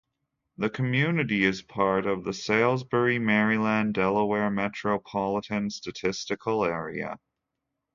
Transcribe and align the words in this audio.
The 0.57 0.71
community 0.71 1.43
is 1.43 1.61
part 1.61 2.07
of 2.07 2.23
the 2.23 2.33
Salisbury, 2.33 3.19
Maryland-Delaware 3.19 4.49
Metropolitan 4.49 5.69
Statistical 5.69 6.65
Area. 6.65 7.19